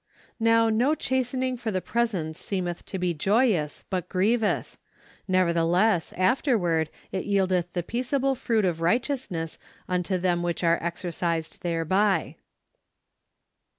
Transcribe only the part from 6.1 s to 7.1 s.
afterward